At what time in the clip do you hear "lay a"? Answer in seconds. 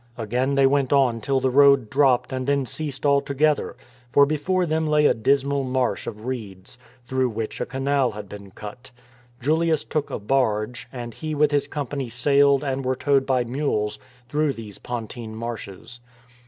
4.87-5.13